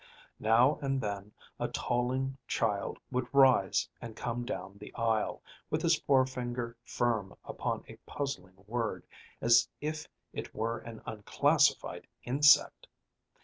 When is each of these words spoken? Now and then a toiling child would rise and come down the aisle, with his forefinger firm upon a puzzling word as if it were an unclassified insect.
Now 0.39 0.79
and 0.81 0.99
then 0.99 1.31
a 1.59 1.67
toiling 1.67 2.35
child 2.47 2.97
would 3.11 3.31
rise 3.31 3.87
and 4.01 4.15
come 4.15 4.45
down 4.45 4.79
the 4.79 4.91
aisle, 4.95 5.43
with 5.69 5.83
his 5.83 5.99
forefinger 5.99 6.75
firm 6.83 7.35
upon 7.45 7.83
a 7.87 7.97
puzzling 8.07 8.55
word 8.65 9.05
as 9.41 9.69
if 9.79 10.07
it 10.33 10.55
were 10.55 10.79
an 10.79 11.03
unclassified 11.05 12.07
insect. 12.23 12.87